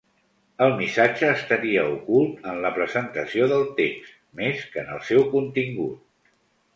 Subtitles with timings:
[0.67, 6.33] El missatge estaria ocult en la presentació del text, més que en el seu contingut.